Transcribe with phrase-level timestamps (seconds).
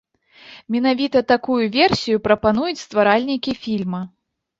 [0.75, 4.01] Менавіта такую версію прапануюць стваральнікі фільма.